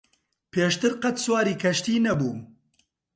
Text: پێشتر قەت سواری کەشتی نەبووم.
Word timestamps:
پێشتر 0.51 0.91
قەت 1.03 1.17
سواری 1.25 1.59
کەشتی 1.61 2.03
نەبووم. 2.05 2.39